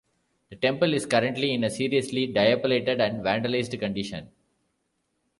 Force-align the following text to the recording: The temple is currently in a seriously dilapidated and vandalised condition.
The 0.49 0.55
temple 0.55 0.95
is 0.95 1.05
currently 1.05 1.53
in 1.53 1.63
a 1.63 1.69
seriously 1.69 2.25
dilapidated 2.25 2.99
and 2.99 3.23
vandalised 3.23 3.77
condition. 3.79 4.31